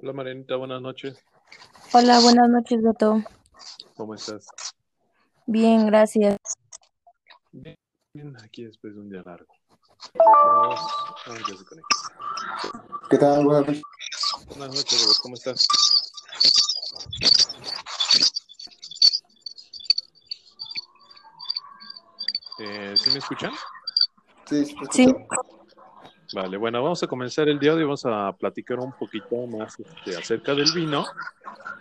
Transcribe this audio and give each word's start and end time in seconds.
Hola 0.00 0.12
Marianita, 0.12 0.54
buenas 0.54 0.80
noches. 0.80 1.18
Hola, 1.92 2.20
buenas 2.20 2.48
noches, 2.48 2.80
Beto. 2.80 3.20
¿Cómo 3.96 4.14
estás? 4.14 4.46
Bien, 5.44 5.86
gracias. 5.86 6.36
Bien, 7.50 7.74
bien, 8.14 8.36
aquí 8.40 8.64
después 8.64 8.94
de 8.94 9.00
un 9.00 9.10
día 9.10 9.22
largo. 9.26 9.52
Vamos, 10.14 10.80
ya 11.26 11.56
se 11.56 11.64
conecta. 11.64 11.96
¿Qué 13.10 13.18
tal? 13.18 13.44
Buenas 13.44 13.66
noches. 13.66 13.82
Buenas 14.46 14.68
noches, 14.68 15.02
Robert, 15.02 15.18
¿cómo 15.20 15.34
estás? 15.34 15.66
Eh, 22.60 22.96
¿Sí 22.96 23.10
me 23.10 23.18
escuchan? 23.18 23.52
Sí, 24.46 24.76
sí. 24.92 25.14
Vale, 26.34 26.58
bueno, 26.58 26.82
vamos 26.82 27.02
a 27.02 27.06
comenzar 27.06 27.48
el 27.48 27.58
día 27.58 27.70
de 27.70 27.78
hoy. 27.78 27.84
Vamos 27.84 28.04
a 28.04 28.32
platicar 28.32 28.78
un 28.78 28.92
poquito 28.92 29.46
más 29.46 29.78
este, 29.80 30.16
acerca 30.16 30.54
del 30.54 30.70
vino. 30.74 31.06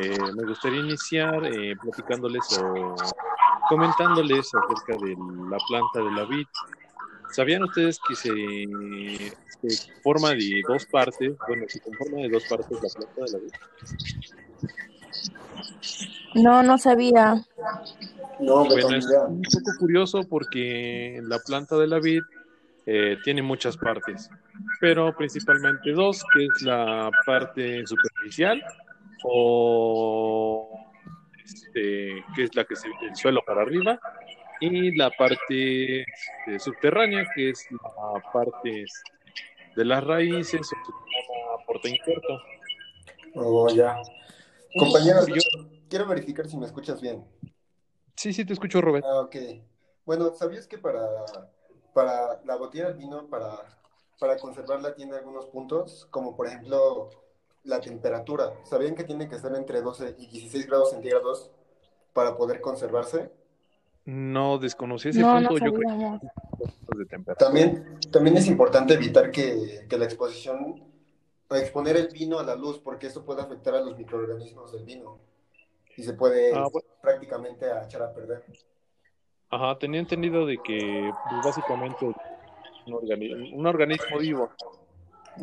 Eh, 0.00 0.16
me 0.36 0.44
gustaría 0.46 0.78
iniciar 0.78 1.44
eh, 1.44 1.74
platicándoles 1.82 2.44
o 2.62 2.94
comentándoles 3.68 4.48
acerca 4.54 5.04
de 5.04 5.16
la 5.50 5.58
planta 5.68 5.98
de 5.98 6.10
la 6.12 6.24
vid. 6.24 6.46
¿Sabían 7.30 7.64
ustedes 7.64 7.98
que 8.06 8.14
se, 8.14 8.32
se 9.68 9.92
forma 10.02 10.30
de 10.30 10.62
dos 10.66 10.86
partes? 10.86 11.34
Bueno, 11.48 11.64
se 11.66 11.80
conforma 11.80 12.18
de 12.18 12.28
dos 12.28 12.44
partes 12.48 12.70
la 12.70 12.88
planta 12.88 13.24
de 13.24 13.32
la 13.32 13.38
vid. 13.38 13.52
No, 16.34 16.62
no 16.62 16.78
sabía. 16.78 17.44
No, 18.38 18.64
Bueno, 18.66 18.94
es 18.94 19.06
un 19.06 19.42
poco 19.42 19.78
curioso 19.80 20.22
porque 20.28 21.20
la 21.24 21.40
planta 21.40 21.76
de 21.76 21.88
la 21.88 21.98
vid 21.98 22.22
eh, 22.90 23.18
tiene 23.22 23.42
muchas 23.42 23.76
partes, 23.76 24.30
pero 24.80 25.14
principalmente 25.14 25.92
dos, 25.92 26.24
que 26.32 26.46
es 26.46 26.62
la 26.62 27.10
parte 27.26 27.86
superficial 27.86 28.64
o 29.24 30.90
este, 31.44 32.24
que 32.34 32.44
es 32.44 32.54
la 32.54 32.64
que 32.64 32.74
se 32.76 32.88
ve 32.88 32.94
del 33.02 33.14
suelo 33.14 33.42
para 33.46 33.60
arriba 33.60 34.00
y 34.60 34.96
la 34.96 35.10
parte 35.10 36.00
este, 36.00 36.58
subterránea, 36.58 37.26
que 37.34 37.50
es 37.50 37.66
la 37.70 38.22
parte 38.32 38.86
de 39.76 39.84
las 39.84 40.02
raíces 40.02 40.70
o 40.72 41.66
porta 41.66 41.88
injerto. 41.90 42.40
Oh, 43.34 43.68
ya. 43.68 44.00
Compañero, 44.72 45.26
Yo- 45.26 45.42
quiero 45.90 46.06
verificar 46.06 46.48
si 46.48 46.56
me 46.56 46.64
escuchas 46.64 47.02
bien. 47.02 47.22
Sí, 48.16 48.32
sí, 48.32 48.46
te 48.46 48.54
escucho, 48.54 48.80
Robert. 48.80 49.04
Ah, 49.06 49.20
ok. 49.20 49.36
Bueno, 50.06 50.32
¿sabías 50.34 50.66
que 50.66 50.78
para, 50.78 50.98
para 51.92 52.40
la 52.44 52.56
botella 52.56 52.88
de 52.88 52.94
vino, 52.94 53.26
para, 53.28 53.78
para 54.18 54.38
conservarla, 54.38 54.94
tiene 54.94 55.16
algunos 55.16 55.46
puntos? 55.46 56.06
Como 56.10 56.36
por 56.36 56.46
ejemplo 56.46 57.10
la 57.64 57.80
temperatura. 57.80 58.52
¿Sabían 58.64 58.94
que 58.94 59.04
tiene 59.04 59.28
que 59.28 59.36
estar 59.36 59.54
entre 59.54 59.82
12 59.82 60.14
y 60.18 60.26
16 60.26 60.66
grados 60.66 60.90
centígrados 60.90 61.50
para 62.12 62.36
poder 62.36 62.60
conservarse? 62.60 63.30
No 64.04 64.58
desconocí 64.58 65.10
ese 65.10 65.20
No, 65.20 65.38
no 65.40 65.48
punto, 65.50 65.64
yo 65.66 65.72
creo 65.74 66.18
de. 66.96 67.34
También, 67.38 67.98
también 68.10 68.36
es 68.38 68.46
importante 68.46 68.94
evitar 68.94 69.30
que, 69.30 69.86
que 69.88 69.98
la 69.98 70.04
exposición, 70.06 70.82
o 71.50 71.54
exponer 71.54 71.96
el 71.96 72.08
vino 72.08 72.38
a 72.38 72.42
la 72.42 72.54
luz, 72.54 72.78
porque 72.78 73.06
eso 73.08 73.24
puede 73.24 73.42
afectar 73.42 73.74
a 73.74 73.80
los 73.80 73.96
microorganismos 73.96 74.72
del 74.72 74.84
vino 74.84 75.18
y 75.96 76.02
se 76.02 76.14
puede 76.14 76.54
Ah, 76.54 76.68
bueno. 76.72 76.88
prácticamente 77.02 77.66
echar 77.84 78.02
a 78.02 78.12
perder. 78.14 78.44
Ajá, 79.50 79.78
tenía 79.78 80.00
entendido 80.00 80.44
de 80.44 80.58
que 80.62 81.10
pues, 81.28 81.42
básicamente 81.42 82.04
un, 82.04 82.14
organi- 82.92 83.54
un 83.54 83.66
organismo 83.66 84.18
vivo. 84.18 84.50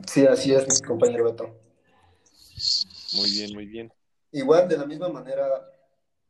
Sí, 0.08 0.26
así 0.28 0.54
es, 0.54 0.68
mi 0.68 0.88
compañero 0.88 1.24
Beto. 1.24 1.56
Muy 3.14 3.32
bien, 3.32 3.54
muy 3.54 3.66
bien. 3.66 3.92
Igual, 4.32 4.68
de 4.68 4.78
la 4.78 4.86
misma 4.86 5.10
manera, 5.10 5.46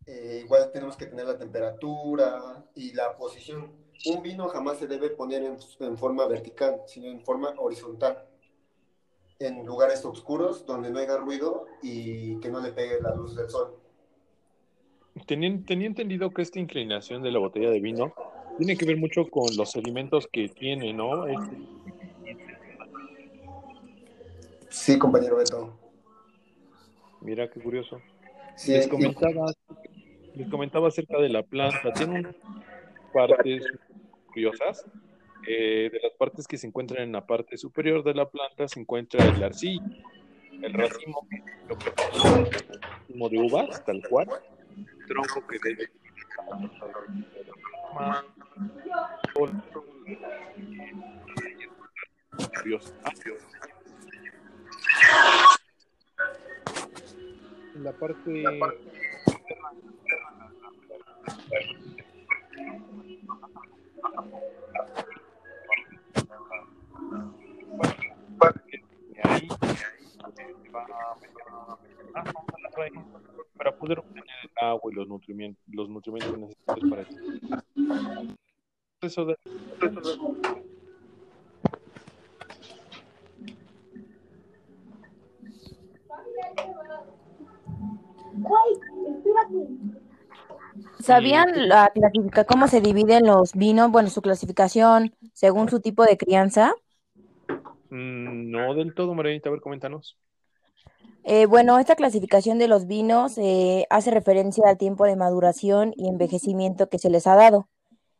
eh, 0.06 0.42
igual 0.46 0.72
tenemos 0.72 0.96
que 0.96 1.08
tener 1.08 1.26
la 1.26 1.38
temperatura 1.38 2.66
y 2.76 2.94
la 2.94 3.18
posición. 3.18 3.74
Un 4.06 4.22
vino 4.22 4.48
jamás 4.48 4.78
se 4.78 4.88
debe 4.88 5.10
poner 5.10 5.44
en, 5.44 5.58
en 5.80 5.98
forma 5.98 6.28
vertical, 6.28 6.82
sino 6.86 7.08
en 7.08 7.26
forma 7.26 7.56
horizontal, 7.58 8.26
en 9.40 9.66
lugares 9.66 10.06
oscuros 10.06 10.66
donde 10.66 10.92
no 10.92 11.00
haya 11.00 11.18
ruido 11.18 11.66
y 11.82 12.40
que 12.40 12.50
no 12.50 12.62
le 12.62 12.72
pegue 12.72 13.02
la 13.02 13.16
luz 13.16 13.36
del 13.36 13.50
sol. 13.50 13.76
Tenía, 15.26 15.58
tenía 15.66 15.88
entendido 15.88 16.30
que 16.32 16.42
esta 16.42 16.60
inclinación 16.60 17.24
de 17.24 17.32
la 17.32 17.40
botella 17.40 17.70
de 17.70 17.80
vino 17.80 18.14
tiene 18.58 18.76
que 18.78 18.86
ver 18.86 18.98
mucho 18.98 19.28
con 19.30 19.56
los 19.56 19.72
sedimentos 19.72 20.28
que 20.28 20.50
tiene, 20.50 20.94
¿no? 20.94 21.26
Este, 21.28 21.58
Sí, 24.70 25.00
compañero 25.00 25.38
Beto. 25.38 25.74
mira 27.22 27.50
qué 27.50 27.62
curioso. 27.62 28.02
Sí, 28.58 28.74
Les 28.74 28.88
comentaba, 28.88 29.46
les 30.36 30.50
comentaba 30.50 30.90
acerca 30.90 31.18
de 31.18 31.30
la 31.30 31.44
planta. 31.44 31.94
Tiene 31.94 32.20
unas 32.20 32.36
partes 33.14 33.64
curiosas. 34.28 34.86
Eh, 35.48 35.90
de 35.92 36.00
las 36.04 36.12
partes 36.14 36.46
que 36.46 36.58
se 36.58 36.68
encuentran 36.68 37.04
en 37.04 37.14
la 37.14 37.26
parte 37.26 37.58
superior 37.58 38.04
de 38.04 38.16
la 38.16 38.28
planta 38.28 38.68
se 38.68 38.80
encuentra 38.80 39.24
el 39.24 39.44
arcillo, 39.44 39.82
el 40.62 40.74
racimo, 40.74 41.26
que 41.30 41.38
es 41.38 41.44
lo 41.70 41.78
que 41.78 41.90
es 41.90 42.24
un 42.24 42.46
racimo 42.46 43.30
de 43.30 43.38
uvas, 43.40 43.86
tal 43.86 44.02
cual, 44.10 44.28
el 44.30 44.55
tronco 45.08 45.46
que 45.48 45.60
debe 45.64 45.90
Curioso. 52.58 52.94
La 57.76 57.92
parte 57.94 58.48
ahí 69.24 69.48
va 70.74 70.82
a 72.16 72.36
para 73.58 73.72
poder 73.78 74.00
obtener 74.00 74.35
agua 74.62 74.92
y 74.92 74.96
los 74.96 75.08
nutrimientos, 75.08 75.64
los 75.68 75.90
nutrimientos 75.90 76.38
necesarios 76.38 76.90
para 76.90 77.02
el 77.02 78.36
proceso 79.00 79.26
de 79.26 79.36
¿Sabían 91.00 91.68
la 91.68 91.92
cómo 92.48 92.68
se 92.68 92.82
dividen 92.82 93.26
los 93.28 93.54
vinos? 93.54 93.92
Bueno, 93.92 94.10
su 94.10 94.22
clasificación 94.22 95.14
según 95.34 95.70
su 95.70 95.80
tipo 95.80 96.04
de 96.04 96.18
crianza. 96.18 96.74
Mm, 97.90 98.52
no 98.52 98.74
del 98.74 98.94
todo, 98.94 99.14
Marianita, 99.14 99.50
a 99.50 99.52
ver, 99.52 99.62
coméntanos. 99.62 100.18
Eh, 101.28 101.48
bueno, 101.48 101.80
esta 101.80 101.96
clasificación 101.96 102.60
de 102.60 102.68
los 102.68 102.86
vinos 102.86 103.40
eh, 103.40 103.88
hace 103.90 104.12
referencia 104.12 104.66
al 104.68 104.78
tiempo 104.78 105.06
de 105.06 105.16
maduración 105.16 105.92
y 105.98 106.08
envejecimiento 106.08 106.88
que 106.88 107.00
se 107.00 107.10
les 107.10 107.26
ha 107.26 107.34
dado. 107.34 107.68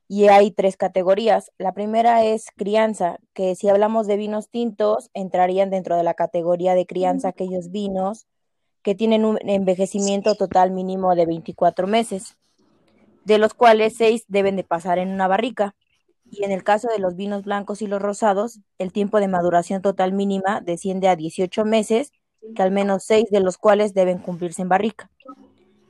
Y 0.08 0.28
hay 0.28 0.50
tres 0.50 0.76
categorías. 0.76 1.52
La 1.60 1.72
primera 1.74 2.26
es 2.26 2.48
crianza, 2.56 3.20
que 3.34 3.54
si 3.54 3.70
hablamos 3.70 4.08
de 4.08 4.18
vinos 4.18 4.50
tintos, 4.50 5.12
entrarían 5.14 5.70
dentro 5.70 5.96
de 5.98 6.02
la 6.02 6.16
categoría 6.16 6.74
de 6.74 6.88
crianza 6.88 7.28
aquellos 7.30 7.70
vinos 7.70 8.26
que 8.82 8.96
tienen 8.96 9.24
un 9.24 9.38
envejecimiento 9.48 10.34
total 10.34 10.72
mínimo 10.72 11.14
de 11.16 11.28
24 11.28 11.86
meses, 11.86 12.38
de 13.24 13.38
los 13.38 13.54
cuales 13.54 13.96
6 13.98 14.26
deben 14.30 14.56
de 14.56 14.64
pasar 14.64 14.98
en 14.98 15.10
una 15.10 15.28
barrica. 15.28 15.76
Y 16.32 16.44
en 16.44 16.52
el 16.52 16.64
caso 16.64 16.88
de 16.88 16.98
los 16.98 17.16
vinos 17.16 17.44
blancos 17.44 17.84
y 17.84 17.88
los 17.88 18.02
rosados, 18.02 18.62
el 18.80 18.92
tiempo 18.92 19.20
de 19.20 19.28
maduración 19.28 19.84
total 19.84 20.12
mínima 20.12 20.60
desciende 20.62 21.08
a 21.08 21.16
18 21.16 21.66
meses, 21.66 22.12
que 22.56 22.64
al 22.64 22.72
menos 22.72 23.04
6 23.04 23.30
de 23.32 23.40
los 23.40 23.58
cuales 23.58 23.94
deben 23.94 24.20
cumplirse 24.20 24.62
en 24.62 24.70
barrica. 24.70 25.10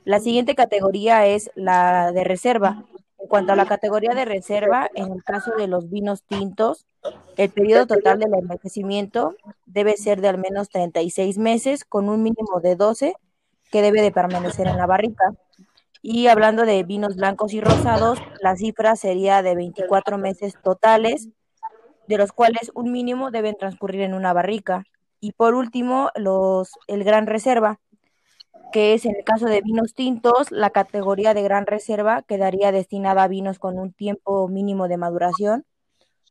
La 0.04 0.20
siguiente 0.20 0.54
categoría 0.54 1.26
es 1.26 1.50
la 1.54 2.12
de 2.12 2.24
reserva. 2.24 2.84
En 3.18 3.28
cuanto 3.28 3.52
a 3.52 3.56
la 3.56 3.66
categoría 3.66 4.14
de 4.14 4.24
reserva, 4.24 4.88
en 4.94 5.12
el 5.12 5.24
caso 5.24 5.52
de 5.56 5.66
los 5.66 5.90
vinos 5.90 6.22
tintos, 6.22 6.86
el 7.36 7.50
periodo 7.50 7.86
total 7.86 8.18
del 8.18 8.34
envejecimiento 8.34 9.34
debe 9.66 9.96
ser 9.96 10.20
de 10.20 10.28
al 10.28 10.38
menos 10.38 10.68
36 10.68 11.38
meses, 11.38 11.84
con 11.84 12.08
un 12.08 12.22
mínimo 12.22 12.60
de 12.62 12.76
12 12.76 13.14
que 13.70 13.82
debe 13.82 14.00
de 14.00 14.12
permanecer 14.12 14.66
en 14.68 14.76
la 14.76 14.86
barrica. 14.86 15.34
Y 16.02 16.28
hablando 16.28 16.64
de 16.64 16.84
vinos 16.84 17.16
blancos 17.16 17.52
y 17.52 17.60
rosados, 17.60 18.20
la 18.40 18.56
cifra 18.56 18.94
sería 18.94 19.42
de 19.42 19.56
24 19.56 20.18
meses 20.18 20.54
totales, 20.62 21.28
de 22.06 22.18
los 22.18 22.30
cuales 22.30 22.70
un 22.74 22.92
mínimo 22.92 23.30
deben 23.30 23.56
transcurrir 23.56 24.02
en 24.02 24.14
una 24.14 24.32
barrica. 24.32 24.84
Y 25.26 25.32
por 25.32 25.56
último, 25.56 26.10
los, 26.14 26.70
el 26.86 27.02
gran 27.02 27.26
reserva, 27.26 27.80
que 28.72 28.94
es 28.94 29.04
en 29.06 29.16
el 29.16 29.24
caso 29.24 29.46
de 29.46 29.60
vinos 29.60 29.92
tintos, 29.92 30.52
la 30.52 30.70
categoría 30.70 31.34
de 31.34 31.42
gran 31.42 31.66
reserva 31.66 32.22
quedaría 32.22 32.70
destinada 32.70 33.24
a 33.24 33.26
vinos 33.26 33.58
con 33.58 33.76
un 33.76 33.92
tiempo 33.92 34.46
mínimo 34.46 34.86
de 34.86 34.98
maduración 34.98 35.64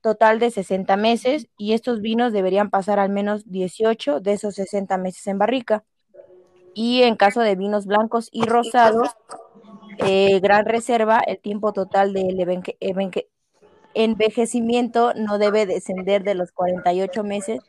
total 0.02 0.40
de 0.40 0.50
60 0.50 0.96
meses 0.96 1.50
y 1.58 1.74
estos 1.74 2.00
vinos 2.00 2.32
deberían 2.32 2.70
pasar 2.70 3.00
al 3.00 3.10
menos 3.10 3.52
18 3.52 4.22
de 4.22 4.32
esos 4.32 4.56
60 4.56 4.98
meses 4.98 5.28
en 5.28 5.40
barrica. 5.40 5.84
Y 6.74 7.02
en 7.04 7.18
caso 7.18 7.42
de 7.42 7.56
vinos 7.58 7.88
blancos 7.88 8.30
y 8.32 8.44
rosados, 8.46 9.10
eh, 10.06 10.40
gran 10.40 10.64
reserva, 10.64 11.20
el 11.20 11.40
tiempo 11.40 11.74
total 11.74 12.14
del 12.14 12.38
envejecimiento 13.94 15.14
no 15.16 15.38
debe 15.38 15.66
descender 15.66 16.24
de 16.24 16.36
los 16.36 16.54
48 16.54 17.24
meses, 17.26 17.60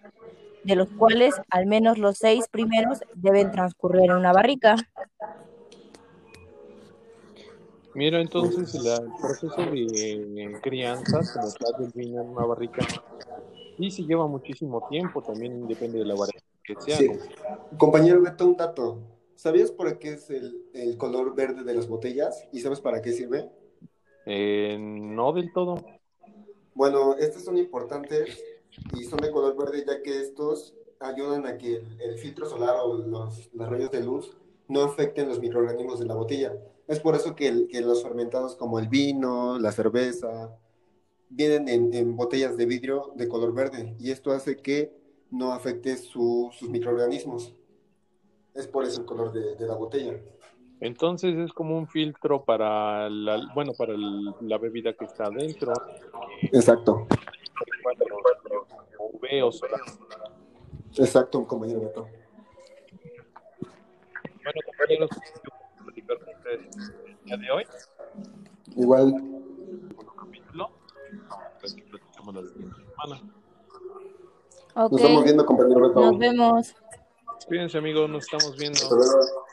de 0.67 0.75
los 0.75 0.89
cuales 0.89 1.35
al 1.51 1.67
menos 1.67 1.97
los 1.97 2.19
seis 2.19 2.49
primeros 2.49 2.99
deben 3.15 3.53
transcurrir 3.53 4.11
en 4.11 4.13
una 4.13 4.33
barrica. 4.33 4.77
Mira, 7.95 8.21
entonces 8.21 8.75
el 8.75 9.11
proceso 9.21 9.71
de 9.71 10.59
crianza, 10.63 11.21
como 11.33 11.53
tal 11.53 11.73
del 11.79 11.93
vino 11.95 12.21
en 12.21 12.29
una 12.31 12.45
barrica, 12.45 12.85
sí 13.79 13.91
se 13.91 14.03
lleva 14.03 14.27
muchísimo 14.27 14.87
tiempo, 14.89 15.23
también 15.23 15.67
depende 15.67 16.01
de 16.01 16.05
la 16.05 16.15
barrica 16.15 16.41
que 16.63 16.75
sea. 16.81 16.97
Sí. 16.97 17.11
Compañero 17.79 18.21
Beto, 18.21 18.45
un 18.45 18.57
dato. 18.57 18.99
¿Sabías 19.37 19.71
por 19.71 19.99
qué 19.99 20.15
es 20.15 20.29
el, 20.31 20.67
el 20.75 20.99
color 20.99 21.35
verde 21.35 21.63
de 21.63 21.75
las 21.75 21.89
botellas? 21.89 22.49
¿Y 22.53 22.61
sabes 22.61 22.81
para 22.81 23.01
qué 23.01 23.13
sirve? 23.13 23.49
Eh, 24.27 24.77
no 24.79 25.33
del 25.33 25.53
todo. 25.53 25.77
Bueno, 26.75 27.15
estos 27.17 27.45
son 27.45 27.57
importantes 27.57 28.43
y 28.95 29.05
son 29.05 29.21
de 29.21 29.31
color 29.31 29.57
verde 29.57 29.85
ya 29.87 30.03
que 30.03 30.21
estos 30.21 30.75
ayudan 31.01 31.47
a 31.47 31.59
que 31.59 31.77
el, 31.77 32.01
el 32.01 32.19
filtro 32.19 32.47
solar 32.47 32.77
o 32.83 32.95
los, 32.95 33.51
los, 33.53 33.69
rayos 33.69 33.91
de 33.91 34.03
luz 34.03 34.37
no 34.69 34.83
afecten 34.83 35.29
los 35.29 35.41
microorganismos 35.41 35.99
de 35.99 36.07
la 36.07 36.15
botella. 36.15 36.55
Es 36.89 37.01
por 37.01 37.15
eso 37.15 37.35
que, 37.35 37.49
el, 37.49 37.69
que 37.69 37.81
los 37.81 38.03
fermentados 38.03 38.57
como 38.57 38.79
el 38.79 38.89
vino, 38.89 39.59
la 39.59 39.73
cerveza, 39.73 40.57
vienen 41.29 41.69
en, 41.69 41.95
en, 41.95 42.17
botellas 42.17 42.57
de 42.57 42.67
vidrio 42.67 43.13
de 43.17 43.29
color 43.29 43.53
verde 43.53 43.97
y 43.99 44.11
esto 44.11 44.31
hace 44.33 44.57
que 44.57 44.97
no 45.31 45.53
afecte 45.53 45.97
su, 45.97 46.51
sus 46.53 46.69
microorganismos. 46.69 47.55
Es 48.55 48.67
por 48.67 48.85
eso 48.85 49.01
el 49.01 49.07
color 49.07 49.33
de, 49.33 49.57
de 49.57 49.67
la 49.67 49.75
botella. 49.75 50.19
Entonces 50.81 51.37
es 51.39 51.53
como 51.53 51.79
un 51.79 51.89
filtro 51.89 52.45
para 52.45 53.09
la, 53.09 53.51
bueno, 53.55 53.73
para 53.73 53.95
el, 53.95 54.35
la 54.43 54.59
bebida 54.59 54.93
que 54.93 55.07
está 55.07 55.25
adentro. 55.25 55.73
Exacto. 56.53 57.07
UV 59.27 59.45
o. 59.45 59.51
Exacto, 60.99 61.47
compañero 61.47 61.81
Beto. 61.81 62.09
Bueno, 64.43 64.61
compañeros, 64.67 65.11
platicar 65.85 66.19
con 66.19 66.35
ustedes 66.35 66.93
el 67.09 67.25
día 67.25 67.37
de 67.37 67.51
hoy. 67.51 67.67
Igual. 68.77 69.15
Capítulo. 70.19 70.71
Pues 71.61 71.75
que 71.75 71.83
platicamos 71.83 72.35
la 72.35 72.43
siguiente 72.43 72.77
semana. 72.91 73.33
Okay. 74.75 74.89
Nos 74.91 75.01
estamos 75.01 75.25
viendo, 75.25 75.47
compañero 75.47 75.89
Beto. 75.89 76.01
Nos 76.01 76.19
vemos. 76.19 76.75
Cuídense, 77.47 77.79
amigos, 77.79 78.09
nos 78.09 78.25
estamos 78.25 78.57
viendo. 78.57 78.79
Hasta 78.79 78.95
luego. 78.95 79.46